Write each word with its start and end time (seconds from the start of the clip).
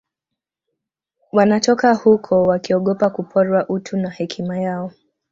wanatoka 1.31 1.93
huko 1.93 2.43
wakiogopa 2.43 3.09
kuporwa 3.09 3.69
utu 3.69 3.97
na 3.97 4.09
hekima 4.09 4.59
yao 4.59 4.91